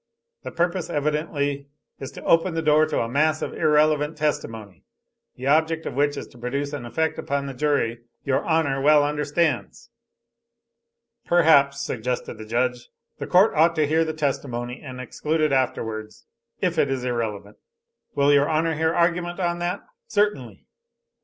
[0.41, 1.67] "The purpose evidently
[1.99, 4.83] is to open the door to a mass of irrelevant testimony,
[5.35, 9.03] the object of which is to produce an effect upon the jury your Honor well
[9.03, 9.91] understands."
[11.27, 16.25] "Perhaps," suggested the judge, "the court ought to hear the testimony, and exclude it afterwards,
[16.61, 17.57] if it is irrelevant."
[18.15, 20.65] "Will your honor hear argument on that!" "Certainly."